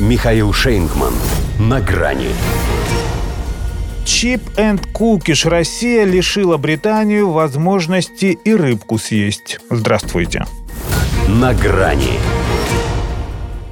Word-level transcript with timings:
Михаил 0.00 0.52
Шейнгман. 0.52 1.14
На 1.60 1.80
грани. 1.80 2.30
Чип 4.04 4.40
энд 4.56 4.84
Кукиш 4.92 5.46
Россия 5.46 6.04
лишила 6.04 6.56
Британию 6.56 7.30
возможности 7.30 8.36
и 8.44 8.54
рыбку 8.54 8.98
съесть. 8.98 9.60
Здравствуйте. 9.70 10.44
На 11.28 11.54
грани. 11.54 12.18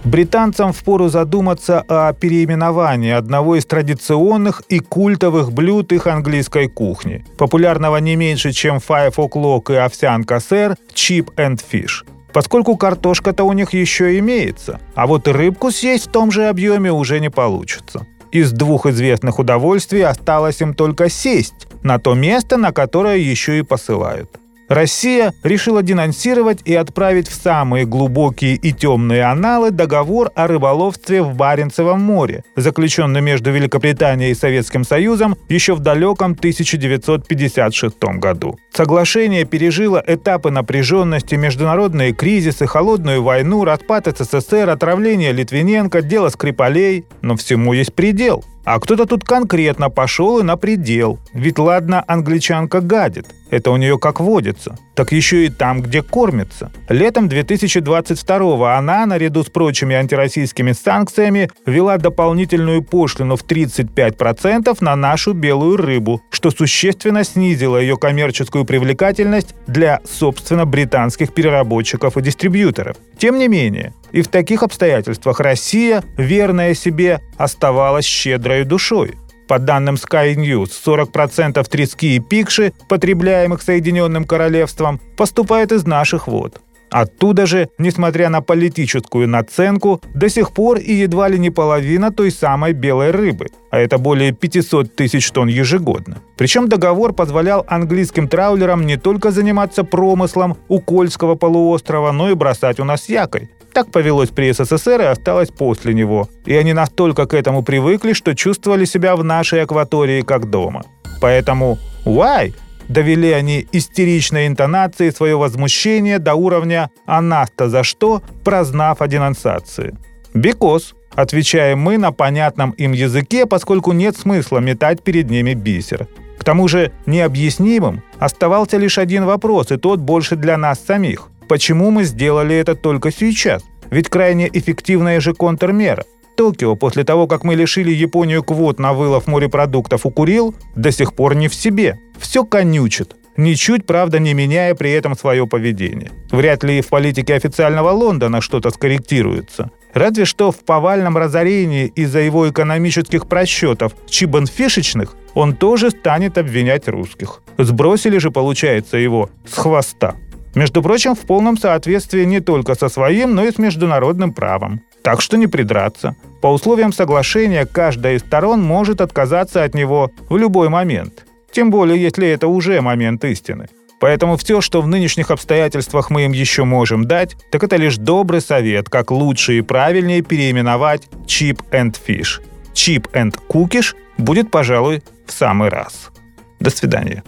Британцам 0.04 0.72
впору 0.72 1.08
задуматься 1.08 1.80
о 1.88 2.12
переименовании 2.12 3.10
одного 3.10 3.56
из 3.56 3.66
традиционных 3.66 4.62
и 4.68 4.78
культовых 4.78 5.52
блюд 5.52 5.92
их 5.92 6.06
английской 6.06 6.68
кухни, 6.68 7.24
популярного 7.36 7.96
не 7.96 8.14
меньше, 8.14 8.52
чем 8.52 8.76
Five 8.76 9.14
O'Clock 9.16 9.72
и 9.72 9.76
овсянка 9.76 10.38
сэр, 10.38 10.76
Chip 10.94 11.34
and 11.36 11.60
Fish. 11.72 12.04
Поскольку 12.32 12.76
картошка-то 12.76 13.44
у 13.44 13.52
них 13.52 13.72
еще 13.74 14.18
имеется, 14.18 14.80
а 14.94 15.06
вот 15.06 15.28
рыбку 15.28 15.70
съесть 15.70 16.06
в 16.06 16.10
том 16.10 16.30
же 16.30 16.48
объеме 16.48 16.90
уже 16.92 17.20
не 17.20 17.30
получится. 17.30 18.06
Из 18.30 18.52
двух 18.52 18.86
известных 18.86 19.38
удовольствий 19.38 20.00
осталось 20.00 20.62
им 20.62 20.74
только 20.74 21.10
сесть 21.10 21.68
на 21.82 21.98
то 21.98 22.14
место, 22.14 22.56
на 22.56 22.72
которое 22.72 23.18
еще 23.18 23.58
и 23.58 23.62
посылают. 23.62 24.41
Россия 24.72 25.34
решила 25.42 25.82
денонсировать 25.82 26.60
и 26.64 26.74
отправить 26.74 27.28
в 27.28 27.34
самые 27.34 27.84
глубокие 27.84 28.54
и 28.54 28.72
темные 28.72 29.24
аналы 29.24 29.70
договор 29.70 30.30
о 30.34 30.46
рыболовстве 30.46 31.22
в 31.22 31.34
Баренцевом 31.34 32.00
море, 32.00 32.42
заключенный 32.56 33.20
между 33.20 33.50
Великобританией 33.50 34.30
и 34.30 34.34
Советским 34.34 34.84
Союзом 34.84 35.36
еще 35.50 35.74
в 35.74 35.80
далеком 35.80 36.32
1956 36.32 38.02
году. 38.18 38.58
Соглашение 38.72 39.44
пережило 39.44 40.02
этапы 40.06 40.50
напряженности, 40.50 41.34
международные 41.34 42.14
кризисы, 42.14 42.66
холодную 42.66 43.22
войну, 43.22 43.64
распад 43.64 44.06
СССР, 44.06 44.70
отравление 44.70 45.32
Литвиненко, 45.32 46.00
дело 46.00 46.30
Скрипалей, 46.30 47.04
но 47.20 47.36
всему 47.36 47.74
есть 47.74 47.92
предел. 47.92 48.42
А 48.64 48.78
кто-то 48.78 49.06
тут 49.06 49.24
конкретно 49.24 49.90
пошел 49.90 50.38
и 50.38 50.42
на 50.42 50.56
предел. 50.56 51.18
Ведь 51.32 51.58
ладно, 51.58 52.04
англичанка 52.06 52.80
гадит. 52.80 53.26
Это 53.50 53.70
у 53.70 53.76
нее 53.76 53.98
как 53.98 54.20
водится. 54.20 54.76
Так 54.94 55.12
еще 55.12 55.46
и 55.46 55.48
там, 55.48 55.80
где 55.80 56.02
кормится. 56.02 56.70
Летом 56.88 57.28
2022 57.28 58.76
она, 58.76 59.06
наряду 59.06 59.42
с 59.42 59.46
прочими 59.46 59.94
антироссийскими 59.96 60.72
санкциями, 60.72 61.50
ввела 61.64 61.96
дополнительную 61.96 62.82
пошлину 62.82 63.36
в 63.36 63.44
35% 63.44 64.76
на 64.80 64.96
нашу 64.96 65.32
белую 65.32 65.78
рыбу, 65.78 66.22
что 66.30 66.50
существенно 66.50 67.24
снизило 67.24 67.78
ее 67.78 67.96
коммерческую 67.96 68.64
привлекательность 68.64 69.54
для, 69.66 70.00
собственно, 70.04 70.66
британских 70.66 71.32
переработчиков 71.32 72.16
и 72.16 72.22
дистрибьюторов. 72.22 72.96
Тем 73.16 73.38
не 73.38 73.48
менее, 73.48 73.94
и 74.12 74.20
в 74.20 74.28
таких 74.28 74.62
обстоятельствах 74.62 75.40
Россия, 75.40 76.04
верная 76.18 76.74
себе, 76.74 77.20
оставалась 77.38 78.04
щедрой 78.04 78.64
душой. 78.64 79.14
По 79.52 79.58
данным 79.58 79.96
Sky 79.96 80.34
News, 80.34 80.70
40% 80.82 81.62
трески 81.68 82.16
и 82.16 82.20
пикши, 82.20 82.72
потребляемых 82.88 83.60
Соединенным 83.60 84.24
Королевством, 84.24 84.98
поступают 85.14 85.72
из 85.72 85.86
наших 85.86 86.26
вод. 86.26 86.62
Оттуда 86.90 87.44
же, 87.44 87.68
несмотря 87.76 88.30
на 88.30 88.40
политическую 88.40 89.28
наценку, 89.28 90.00
до 90.14 90.30
сих 90.30 90.52
пор 90.52 90.78
и 90.78 90.94
едва 90.94 91.28
ли 91.28 91.38
не 91.38 91.50
половина 91.50 92.10
той 92.10 92.30
самой 92.30 92.72
белой 92.72 93.10
рыбы, 93.10 93.48
а 93.70 93.78
это 93.78 93.98
более 93.98 94.32
500 94.32 94.96
тысяч 94.96 95.30
тонн 95.30 95.48
ежегодно. 95.48 96.22
Причем 96.38 96.70
договор 96.70 97.12
позволял 97.12 97.62
английским 97.68 98.28
траулерам 98.28 98.86
не 98.86 98.96
только 98.96 99.30
заниматься 99.30 99.84
промыслом 99.84 100.56
у 100.68 100.80
Кольского 100.80 101.34
полуострова, 101.34 102.10
но 102.12 102.30
и 102.30 102.34
бросать 102.34 102.80
у 102.80 102.84
нас 102.84 103.06
якорь. 103.10 103.50
Так 103.72 103.90
повелось 103.90 104.30
при 104.30 104.52
СССР 104.52 105.00
и 105.00 105.04
осталось 105.04 105.50
после 105.50 105.94
него. 105.94 106.28
И 106.44 106.54
они 106.54 106.72
настолько 106.72 107.26
к 107.26 107.34
этому 107.34 107.62
привыкли, 107.62 108.12
что 108.12 108.34
чувствовали 108.34 108.84
себя 108.84 109.16
в 109.16 109.24
нашей 109.24 109.62
акватории 109.62 110.22
как 110.22 110.50
дома. 110.50 110.82
Поэтому 111.20 111.78
«Why?» 112.04 112.54
довели 112.88 113.30
они 113.30 113.66
истеричной 113.72 114.46
интонацией 114.46 115.12
свое 115.12 115.36
возмущение 115.36 116.18
до 116.18 116.34
уровня 116.34 116.90
«А 117.06 117.22
нас-то 117.22 117.68
за 117.68 117.82
что?», 117.82 118.22
прознав 118.44 119.00
о 119.00 119.08
денонсации. 119.08 119.96
«Because», 120.34 120.94
отвечаем 121.14 121.78
мы 121.78 121.96
на 121.98 122.12
понятном 122.12 122.72
им 122.72 122.92
языке, 122.92 123.46
поскольку 123.46 123.92
нет 123.92 124.16
смысла 124.16 124.58
метать 124.58 125.02
перед 125.02 125.30
ними 125.30 125.54
бисер. 125.54 126.08
К 126.38 126.44
тому 126.44 126.68
же 126.68 126.90
необъяснимым 127.06 128.02
оставался 128.18 128.76
лишь 128.76 128.98
один 128.98 129.24
вопрос, 129.24 129.70
и 129.70 129.76
тот 129.76 130.00
больше 130.00 130.36
для 130.36 130.56
нас 130.56 130.80
самих. 130.84 131.28
Почему 131.52 131.90
мы 131.90 132.04
сделали 132.04 132.56
это 132.56 132.74
только 132.74 133.12
сейчас? 133.12 133.62
Ведь 133.90 134.08
крайне 134.08 134.48
эффективная 134.50 135.20
же 135.20 135.34
контрмера. 135.34 136.06
Токио, 136.34 136.76
после 136.76 137.04
того, 137.04 137.26
как 137.26 137.44
мы 137.44 137.56
лишили 137.56 137.90
Японию 137.90 138.42
квот 138.42 138.78
на 138.78 138.94
вылов 138.94 139.26
морепродуктов 139.26 140.06
у 140.06 140.10
Курил, 140.10 140.54
до 140.74 140.90
сих 140.90 141.12
пор 141.12 141.34
не 141.34 141.48
в 141.48 141.54
себе. 141.54 141.98
Все 142.18 142.46
конючит. 142.46 143.16
Ничуть, 143.36 143.84
правда, 143.84 144.18
не 144.18 144.32
меняя 144.32 144.74
при 144.74 144.92
этом 144.92 145.14
свое 145.14 145.46
поведение. 145.46 146.10
Вряд 146.30 146.64
ли 146.64 146.78
и 146.78 146.80
в 146.80 146.88
политике 146.88 147.34
официального 147.34 147.90
Лондона 147.90 148.40
что-то 148.40 148.70
скорректируется. 148.70 149.70
Разве 149.92 150.24
что 150.24 150.52
в 150.52 150.64
повальном 150.64 151.18
разорении 151.18 151.92
из-за 151.94 152.20
его 152.20 152.48
экономических 152.48 153.28
просчетов 153.28 153.92
чибанфишечных 154.08 155.16
он 155.34 155.54
тоже 155.54 155.90
станет 155.90 156.38
обвинять 156.38 156.88
русских. 156.88 157.42
Сбросили 157.58 158.16
же, 158.16 158.30
получается, 158.30 158.96
его 158.96 159.28
с 159.46 159.58
хвоста. 159.58 160.14
Между 160.54 160.82
прочим, 160.82 161.14
в 161.14 161.20
полном 161.20 161.56
соответствии 161.56 162.24
не 162.24 162.40
только 162.40 162.74
со 162.74 162.88
своим, 162.88 163.34
но 163.34 163.44
и 163.44 163.52
с 163.52 163.58
международным 163.58 164.32
правом. 164.32 164.82
Так 165.02 165.20
что 165.20 165.36
не 165.36 165.46
придраться. 165.46 166.14
По 166.40 166.48
условиям 166.48 166.92
соглашения 166.92 167.66
каждая 167.66 168.16
из 168.16 168.20
сторон 168.20 168.62
может 168.62 169.00
отказаться 169.00 169.64
от 169.64 169.74
него 169.74 170.10
в 170.28 170.36
любой 170.36 170.68
момент. 170.68 171.24
Тем 171.50 171.70
более, 171.70 172.00
если 172.00 172.28
это 172.28 172.48
уже 172.48 172.80
момент 172.80 173.24
истины. 173.24 173.68
Поэтому 174.00 174.36
все, 174.36 174.60
что 174.60 174.82
в 174.82 174.88
нынешних 174.88 175.30
обстоятельствах 175.30 176.10
мы 176.10 176.24
им 176.24 176.32
еще 176.32 176.64
можем 176.64 177.04
дать, 177.04 177.36
так 177.50 177.62
это 177.62 177.76
лишь 177.76 177.96
добрый 177.96 178.40
совет, 178.40 178.88
как 178.88 179.10
лучше 179.10 179.58
и 179.58 179.60
правильнее 179.60 180.22
переименовать 180.22 181.08
Chip 181.26 181.60
and 181.70 181.96
Fish. 182.04 182.42
Chip 182.74 183.10
and 183.12 183.34
Cookish 183.48 183.94
будет, 184.18 184.50
пожалуй, 184.50 185.02
в 185.26 185.32
самый 185.32 185.68
раз. 185.68 186.10
До 186.58 186.70
свидания. 186.70 187.22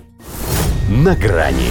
На 0.89 1.15
грани 1.15 1.71